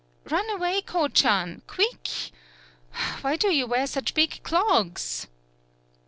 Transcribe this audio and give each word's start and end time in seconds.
"Run 0.31 0.49
away, 0.49 0.81
Ko 0.81 1.07
chan! 1.09 1.61
quick! 1.67 2.07
Why 3.21 3.35
do 3.35 3.53
you 3.53 3.67
wear 3.67 3.85
such 3.85 4.15
big 4.15 4.39
clogs?" 4.41 5.27